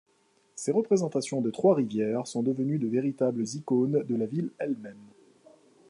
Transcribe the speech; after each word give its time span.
Ses 0.55 0.71
représentations 0.71 1.41
de 1.41 1.51
Trois-Rivières 1.51 2.25
sont 2.25 2.41
devenues 2.41 2.79
de 2.79 2.87
véritables 2.87 3.43
icônes 3.53 4.01
de 4.01 4.15
la 4.15 4.25
ville 4.25 4.49
elle-même. 4.57 4.97